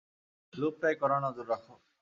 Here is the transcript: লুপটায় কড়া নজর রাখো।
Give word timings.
লুপটায় 0.53 0.95
কড়া 1.01 1.17
নজর 1.19 1.45
রাখো। 1.49 1.73